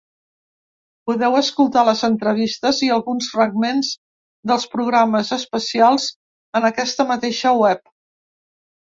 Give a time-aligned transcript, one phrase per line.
[1.09, 3.91] Podeu escoltar les entrevistes i alguns fragments
[4.51, 6.07] dels programes especials
[6.61, 7.85] en aquesta mateixa web.